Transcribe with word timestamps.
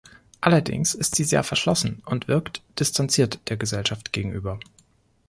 Allerdings 0.39 0.95
ist 0.95 1.13
sie 1.13 1.23
sehr 1.23 1.43
verschlossen 1.43 2.01
und 2.07 2.27
wirkt 2.27 2.63
distanziert 2.79 3.39
der 3.49 3.57
Gesellschaft 3.57 4.11
gegenüber. 4.11 4.57